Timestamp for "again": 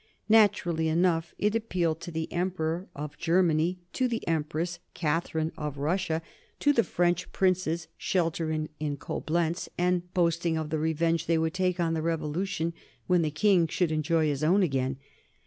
14.63-14.97